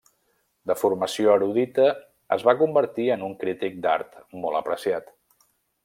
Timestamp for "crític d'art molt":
3.45-4.63